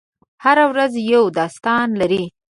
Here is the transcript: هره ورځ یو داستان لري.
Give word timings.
هره 0.43 0.65
ورځ 0.71 0.93
یو 1.13 1.23
داستان 1.39 1.87
لري. 2.01 2.23